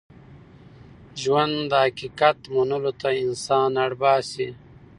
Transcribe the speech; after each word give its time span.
ژوند 1.21 1.55
د 1.71 1.73
حقیقت 1.85 2.37
منلو 2.53 2.91
ته 3.01 3.09
انسان 3.25 3.71
اړ 3.85 3.91
باسي. 4.01 4.47